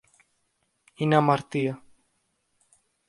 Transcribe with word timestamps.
Είναι 0.93 1.15
αμαρτία! 1.15 1.83